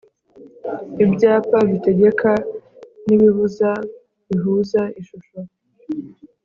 [1.03, 2.31] Ibyapa bitegeka
[3.05, 3.69] nibibuza
[4.27, 5.37] bihuza ishusho